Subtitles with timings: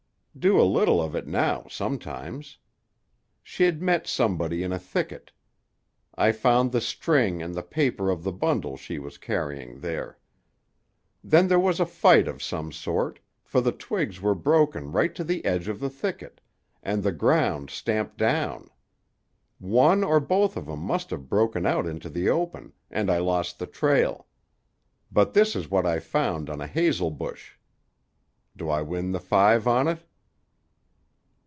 [0.39, 2.57] Do a little of it now, sometimes.
[3.43, 5.33] She'd met somebody in a thicket.
[6.15, 10.17] I found the string and the paper of the bundle she was carrying, there.
[11.21, 15.25] Then there was a fight of some sort; for the twigs were broken right to
[15.25, 16.39] the edge of the thicket,
[16.81, 18.69] and the ground stamped down.
[19.59, 23.59] One or both of 'em must have broken out into the open, and I lost
[23.59, 24.27] the trail.
[25.11, 27.55] But this is what I found on a hazel bush.
[28.55, 30.05] Do I win the five on it?"